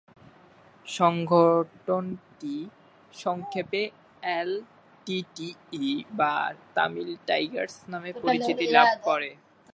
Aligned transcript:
সংগঠনটি 0.85 2.55
সংক্ষেপে 3.13 3.81
এলটিটিই 4.37 5.91
বা 6.19 6.33
তামিল 6.75 7.11
টাইগার্স 7.27 7.75
নামে 7.91 8.11
পরিচিতি 8.23 8.65
লাভ 8.75 8.89
করে। 9.07 9.29